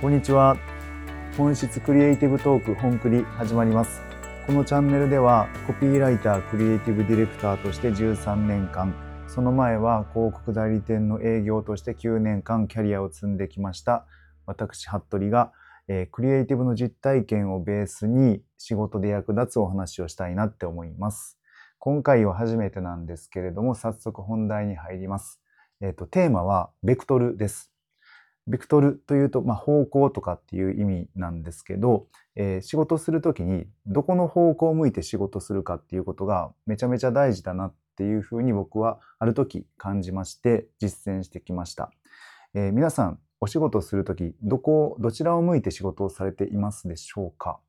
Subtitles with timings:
[0.00, 0.56] こんにちは。
[1.36, 4.00] 本質クリエイティブトーク本クリ始まります。
[4.46, 8.94] このチャンネルではコピーライター、クリエイティブディレクターとして13年間、
[9.28, 14.06] その前は広告代理店の営業として9年間キャリアを積んできました。
[14.46, 15.52] 私、服部が、
[15.86, 21.38] えークリエイティブの実体験をベースに仕事で役立つお話をしたいなって思います。
[21.78, 25.42] 今回は初めてなんですけれども、早速本題に入ります。
[25.82, 27.69] えっ、と、テーマはベクトルです。
[28.46, 41.90] ベクトルというと、まあ、方向とかっていう意味なんですけど、えー仕事するときにどこの方向を向いて仕事するかっていうことがめちゃめちゃ大事だなっていうふうに僕はある時感じまして実践してきました。
[42.54, 47.60] えー皆さんお仕事するときどこどちらを向いて仕事をされていますでしょうか、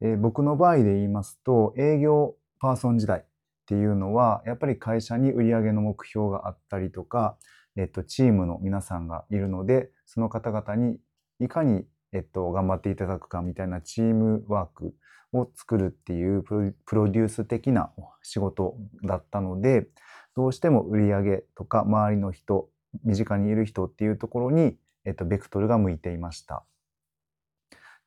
[0.00, 3.24] えー僕の場合で言いますと営業パーソン時代っ
[3.66, 7.36] ていうのはやっぱり会社に売り上げの目標があったりとか
[7.76, 10.98] えっと、チームの皆さんがいるので、その方々に
[11.38, 14.94] いかに、えっと、頑張っていただくかみたいなチームワーク
[15.32, 17.90] を作るっていうプロデュース的な
[18.22, 19.88] 仕事だったので、
[20.36, 22.68] どうしても売り上げとか周りの人、
[23.04, 26.64] 身近にいる人っていうところに、えっと、ベクトルが向いていました。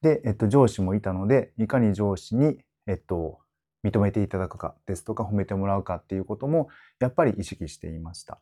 [0.01, 3.39] で、えっと、上司もいたので、いかに上司に、えっと、
[3.85, 6.67] 認めていただくかですとか、褒めてもらうかっていうことも、
[6.99, 8.39] やっぱり意識していました。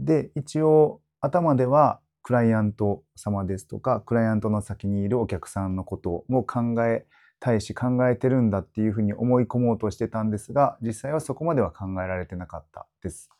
[0.00, 7.06] で、一応頭ではクライアント様ですとか、クライアントの先にいるお客さんのことを考え
[7.38, 13.30] たいし考えてるんだっていうふうに思い込もうとしてたんですが、実際はそこまでは考えられてなかったです。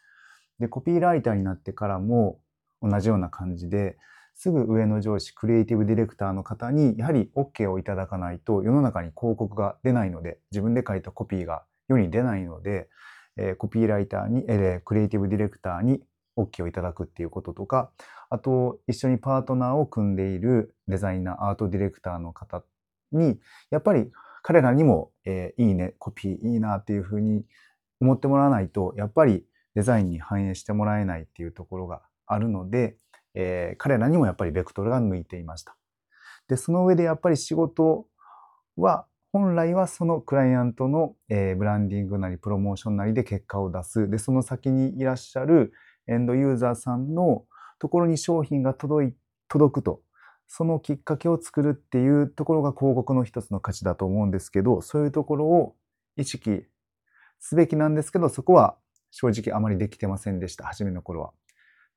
[0.58, 2.40] で、コピーライターになってからも
[2.82, 3.98] 同じような感じで、
[4.34, 12.88] すぐ上の上司、クリエイティブディレクターの方にやはり OK をいただかないと世の中に広告が出ないので、自分で書いたコピーが世に出ないので、
[13.36, 16.02] えーコピーライターに、えークリエイティブディレクターに
[16.36, 17.90] OK をいただくっていうこととか、
[18.28, 22.62] あと一緒にパートナーを組んでいるデザイナー、アートディレクターの方
[23.12, 24.10] に、やっぱり
[24.42, 27.44] 彼らにも、えーいいね、コピーいいなっていうふうに
[28.00, 32.96] 思ってもらわないと、やっぱりデザインに反映してもらえないっていうところがあるので、
[33.34, 35.76] えー彼らにもやっぱりベクトルが向いていました。
[36.48, 38.06] で、その上でやっぱり仕事
[38.76, 44.08] は、本来はそのクライアントの、えーブランディングなりプロモーションなりで結果を出す。
[44.08, 45.72] で、その先にいらっしゃる
[46.08, 47.44] エンドユーザーさんの
[47.78, 49.12] ところに商品が届い
[49.48, 50.02] 届くと。
[50.52, 55.76] そのきっかけを作るっていうところが広告の一つの価値だと思うんですけど、そういうところを
[56.16, 56.64] 意識
[57.38, 58.76] すべきなんですけど、そこは
[59.12, 61.32] 正直あまりできてませんでした、初めの頃は。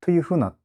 [0.02, 0.56] というふうな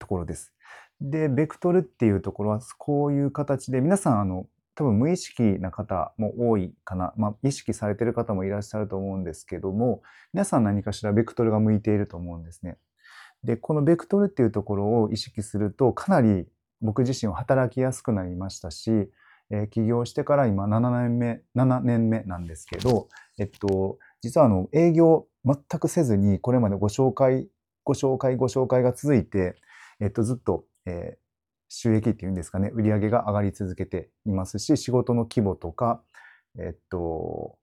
[0.00, 0.52] ところです。
[1.00, 4.46] で、ベクトルっていうところはこういう形で、皆さん、あの、
[4.80, 7.12] 多分無意識な方も多いかな。
[7.18, 10.00] まあ、意識されてる方もいらっしゃると思うんですけども、
[10.32, 12.78] 皆さん何かしらベクトルが向いていると思うんですね。
[13.44, 16.46] で、このベクトルっていうところを意識すると、かなり
[16.80, 18.90] 僕自身は働きやすくなりましたし、
[19.50, 23.08] えー起業してから今7年目、7年目なんですけど、
[23.38, 27.50] えっと、実はあの、営業全くせずに、これまでご紹介、
[27.84, 29.56] ご紹介、ご紹介が続いて、
[30.00, 31.29] えっと、ずっと、えー
[31.70, 36.02] 収益っていうんですかね、売り上げが上がり続けていますし、仕事の規模とか、
[36.58, 37.56] えっと、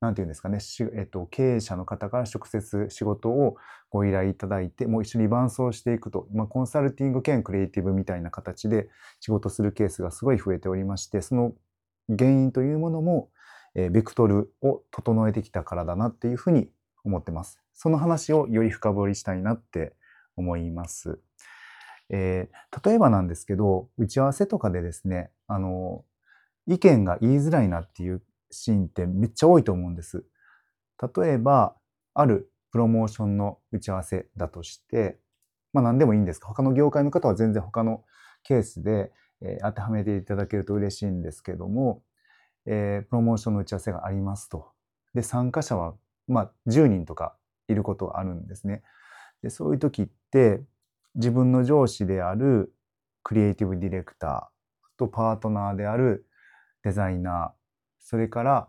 [0.00, 3.56] なんていうんですかね、しえっと、経営者の方から直接仕事を
[3.90, 11.52] ご依頼いただいて、もう一緒に伴走していくと、まあ、コンサルティング兼クリエイティブみたいな形で仕事するケースがすごい増えておりまして、その
[12.16, 13.30] 原因というものも、
[13.74, 16.70] えーベクトルを整えてきたからだなっていうふうに
[17.04, 17.60] 思ってます。
[17.74, 19.94] その話をより深掘りしたいなって
[20.36, 21.20] 思います。
[22.10, 22.58] えー
[22.88, 26.04] 例えばなんですけど、打ち合わせとかでですね、あの、
[26.66, 30.24] 意見が言いづらいなっていうシーンってめっちゃ多いと思うんです。
[31.16, 31.76] 例えば、
[32.14, 35.18] あるプロモーションの打ち合わせだとして、
[35.72, 38.04] まあ何でもいいんですか他の業界の方は全然他の
[38.42, 42.02] ケースで、えー当てはめていただけると嬉しいんですけども、
[42.66, 44.68] えープロモーションの打ち合わせがありますと。
[45.14, 45.94] で、参加者は、
[46.28, 47.36] まあ10人とか
[47.68, 48.82] いることがあるんですね。
[49.42, 50.62] で、そういう時って、
[51.14, 52.72] 自分の上司である
[53.22, 56.26] クリエイティブディレクターとパートナーである
[56.84, 57.58] デザイナー
[58.00, 58.68] それから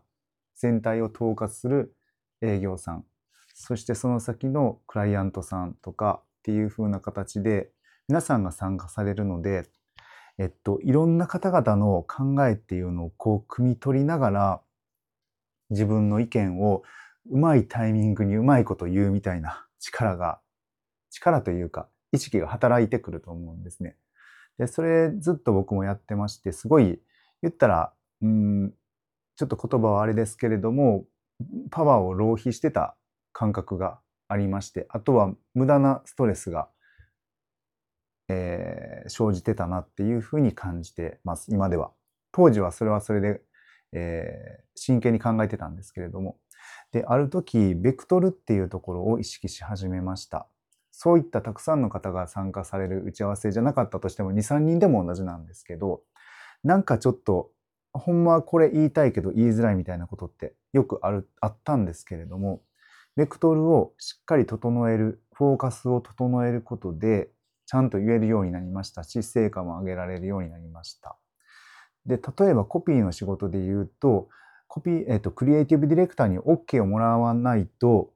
[0.55, 1.95] 全体を統括する
[2.41, 3.05] 営業さん
[3.53, 7.69] そしてその先のクライアントさんとかっていう風な形で
[8.07, 9.65] 皆さんが参加されるので、
[10.37, 14.61] えっと、いろんな方々の考えっていうのをこう汲み取りながら
[15.69, 16.83] 自分の意見を
[17.29, 20.39] うまいタイミングにうまいこと言うみたいな力が
[21.11, 23.95] 力というか意識が働いてくると思うんですね。
[24.57, 26.99] で、それずっと僕もやってまして、すごい
[27.41, 28.73] 言ったら、うん、
[29.35, 31.05] ちょっと言葉はあれですけれども、
[31.71, 32.95] パワーを浪費してた
[33.31, 36.69] 感覚がありまして、あとは無駄なストレスが
[38.29, 41.91] えー、生じてたなっていうふうに感じてます今では。
[42.31, 43.41] 当時はそれはそれで、
[43.91, 46.37] えー、真剣に考えてたんですけれども
[46.91, 50.47] である時ベクトルっていうところを意識し始めました。
[51.01, 56.01] そういったたくさんの方が参加される打ち合わせじゃなかったとしても23人でも同じなんですけど
[56.61, 57.51] なんかちょっと
[57.93, 62.61] ほんまはこれ言いたいけど言いづらいみたいなことってよくあるあったんですけれども
[63.15, 67.29] ベクトルをしっかり整えるフォーカスを整えることで
[67.65, 71.15] ちゃんと言えるようになりましたし成果も上げられるようになりました。
[72.05, 74.27] で例えばコピーの仕事で言うと
[74.67, 78.11] コピー、えっ、ー、と、クリエイティブディレクターに OK をもらわないと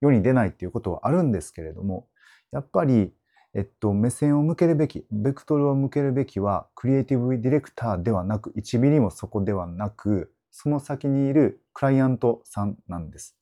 [0.00, 2.06] 世に出ないっていうことはあるんですけれども
[2.52, 3.12] やっぱり
[3.52, 13.36] えっと、目線を向けるべき、ベクトルを向けるべきは、クリエイティブディレクターではなく、1ミリもそこではなく、その先にいるクライアントさんなんです。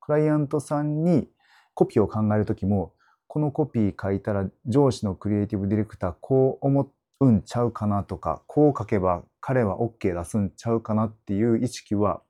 [0.00, 1.28] クライアントさんに
[1.72, 2.92] コピーを考えるときも、
[3.26, 6.90] このコピー書いたら上司のクリエイティブディレクターこう思
[7.20, 12.22] うんちゃうかなとか、こう書けば彼は OK 出すんちゃうかなっていう意識は、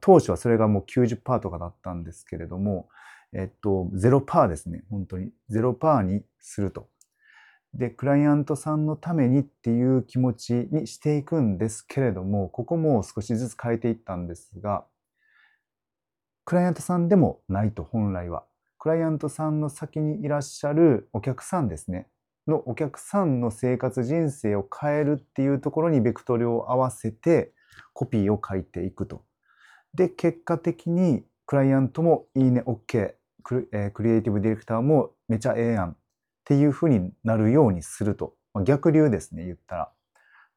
[0.00, 2.88] 当初はそれがもう90%とかだったんですけれども、
[3.32, 4.84] えっと、0%ですね。
[4.90, 5.30] 本当に。
[5.50, 6.88] 0%にすると。
[7.74, 14.86] で、クライアントさんのためにっていう気持ちにしていくんですけれども、ここも少しずつ変えていったんですが、
[16.44, 18.44] クライアントさんでもないと、本来は。
[18.78, 22.08] クライアントさんの先にいらっしゃるお客さんですね。
[22.46, 27.52] のお客さんの生活人生を変えるっていうところにベクトルを合わせて
[27.92, 29.24] コピーを書いていくと。
[29.94, 33.14] で、結果的にクライアントもいいね、OK、
[33.48, 35.96] ク,、えー、クリエイティブディレクターもめちゃええやんっ
[36.44, 38.34] ていうふうになるようにすると。
[38.52, 39.92] まあ、逆流ですね、言ったら。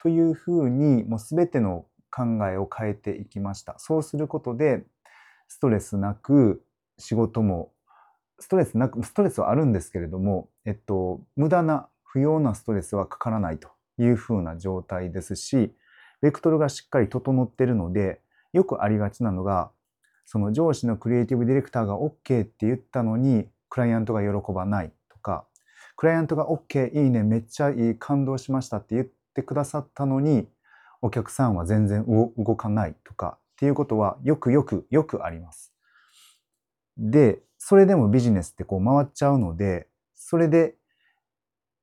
[0.02, 3.76] というふうに、もうすべての考えを変えていきました。
[3.78, 4.84] そうすることで、
[5.48, 6.66] ストレスなく
[6.98, 7.72] 仕事も、
[8.40, 15.74] ストレスなく、ストレスはあるんですけれども、えっと、無駄な、不要なストレスはかからないというふうな状態ですし、
[16.22, 18.22] ベクトルがしっかり整ってるので、
[18.52, 19.72] よくありがちなのが、
[20.32, 25.46] その上司のクリエイティブディレクターが OK って言ったのに、クライアントが喜ばないとか、
[25.98, 30.48] クライアントが OK、いいね、めっちゃいい、感動しましたって言ってくださったのに、
[31.02, 35.74] お客さんは全然動かないとかっていうことはよくよくよくあります。
[36.98, 40.76] で、それでもビジネスってこう回っちゃうので、それで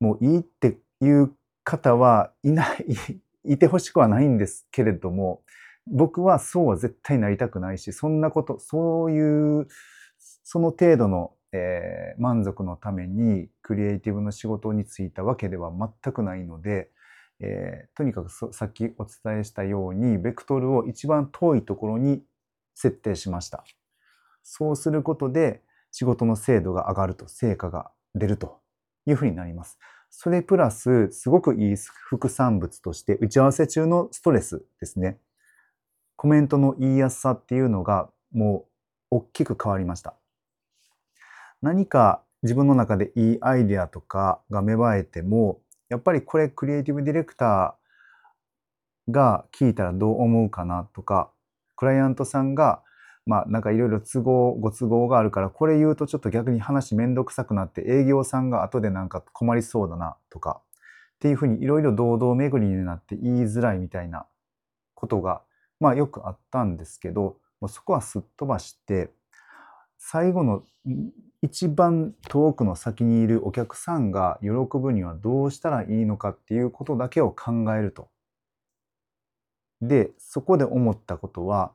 [0.00, 1.32] もういいっていう
[1.64, 2.86] 方はいない、
[3.44, 5.42] いてほしくはないんですけれども、
[5.92, 9.68] 僕はそうは絶対なりたくないし、そんなこと、そういう、
[10.18, 16.90] その程度の、えー、満足のためにクリエイティブの仕事に就いたわけでは全くないので、
[17.40, 22.22] えー、とにかくさっきお伝えしたように、ベクトルを一番遠いところに
[22.74, 23.64] 設定しました。
[24.42, 25.62] そうすることで
[25.92, 28.60] 仕事の精度が上がると、成果が出ると
[29.06, 29.78] いうふうになります。
[30.10, 35.18] それプラス、すごくいい副産物として、打ち合わせ中のストレスですね。
[36.18, 38.66] コメントの言いやすさっていうのがも
[39.12, 40.14] う大きく変わりました。
[41.62, 51.30] 何か自分の中でいいアイデアとかが芽生えても、やっぱりこれクリエイティブディレクターが聞いたらどう思うかなとか、
[51.76, 52.82] クライアントさんが
[53.24, 60.60] まあなんかいろいろ都合、ご都合があるから、これ言うとちょっと逆に話めんどくさくなって営業さんが後でなんか困りそうだなとか、
[61.14, 64.26] っていうふうにいろいろ堂々巡りになって言いづらいみたいな
[64.96, 65.42] ことが
[65.80, 69.10] まあよくあったんですけど、もうそこはすっ飛ばして、
[69.98, 70.62] 最後の
[71.42, 78.08] 一番遠くの先にいるお客さんが喜ぶにはどうしたらいいのかっていうことだけを考えると。
[79.80, 81.72] で、そこで思ったことは、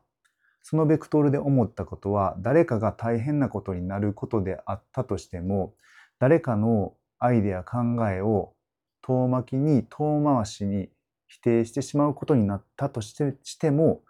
[0.62, 5.74] そのベクトルで思ったことは、誰かが大変なことになることであったとしても、
[6.18, 7.78] 誰かのアイデア考
[8.10, 8.54] えを
[9.02, 10.90] 遠巻きに遠回しに
[11.26, 14.02] 否定してしまうことになったとしてしても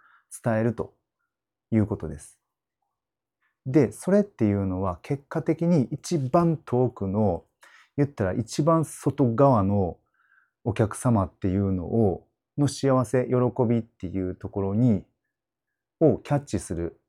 [0.43, 0.93] 伝えると
[1.71, 2.39] いうことです。
[3.65, 7.43] で、それっていうのは結果的に一番遠くの
[7.97, 9.97] 言ったら一番外側の
[10.63, 13.35] お客様っていうのをの幸せ、喜
[13.67, 15.03] びっていうところに
[15.99, 16.99] をキャッチする、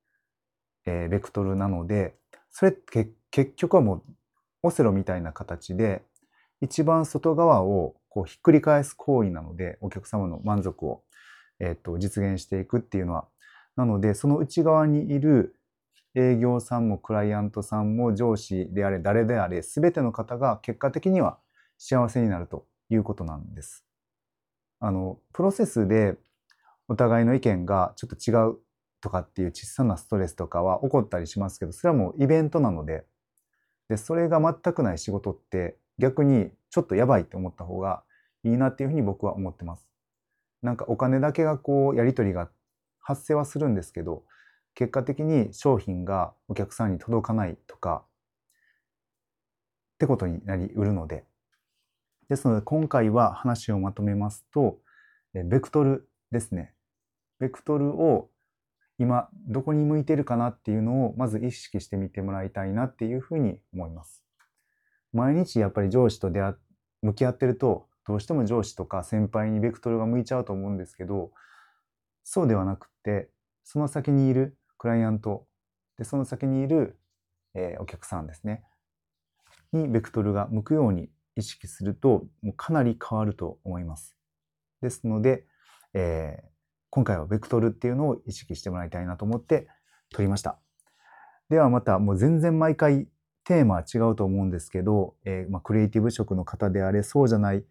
[0.86, 2.14] えー、ベクトルなので、
[2.50, 4.02] それって結局はもう
[4.62, 6.02] オセロみたいな形で
[6.60, 11.02] 一番外側をこうひっくり返す行為なので、お客様の満足を、
[11.61, 13.28] えー、と実現していくっていうのは。
[13.76, 15.54] なので、その内側にいる
[16.14, 21.37] 営業さんもクライアントさんも上司であれ誰であれ全ての方が結果的には
[21.76, 23.85] 幸せになるということなんです。
[24.80, 26.16] あのプロセスで
[26.88, 28.56] お互いの意見がちょっと違う
[29.02, 33.04] とかっていう小さなストレスとかは起こったりしますけどそれはもうイベントなので
[33.90, 38.02] でそれが全くない仕事って逆にちょっとやばいって思った方が
[38.45, 39.88] いいなっていうふうに僕は思ってます。
[40.62, 42.50] なんかお金だけがこうやり取りが
[43.00, 44.25] 発生はするんですけど
[44.75, 48.05] 結果的に商品がお客さんに届かないとか
[49.95, 51.25] ってことになりうるので
[52.28, 54.78] ですので今回は話をまとめますと
[55.33, 56.75] ベクトルですね
[57.38, 58.28] ベクトルを
[58.99, 64.25] 今どこに向いてるかなっていうのをまず意識してみてもらいたいなっていうふうに思います。
[65.12, 66.55] 毎日やっぱり上司と出会
[67.02, 71.30] 向き合ってるとどうしても上司とか先輩にベクトルが向いちゃうと思うんですけど
[72.25, 73.30] そうではなくって
[73.64, 75.46] その先にいるクライアント
[75.98, 76.98] でその先にいる、
[77.54, 78.62] えー、お客さんですね
[79.72, 84.16] にベクトルが向くように意識するともうかなり変わると思います。
[84.80, 85.44] ですので、
[85.94, 86.46] えー、
[86.90, 89.68] 今回はベクトルっていうのを意識してもらいたいなと思って
[90.10, 90.58] 撮りました。
[91.48, 93.08] ではまたもう全然毎回
[93.44, 97.64] テーマは違うと思うんですけど、えー、まあ、クリエイティブ職の方であれそうじゃない、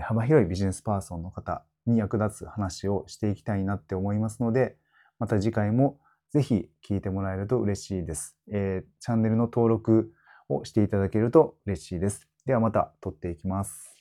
[0.00, 4.76] 幅広いビジネスパーソンの方に役立つ話をしていきたいなって思いますので
[5.18, 5.98] また次回も
[6.30, 10.12] ぜひ聞いてもらえると嬉しいです、えー、チャンネルの登録
[10.48, 12.28] をしていただけると嬉しいです。
[12.46, 13.91] ではまた撮っていきます。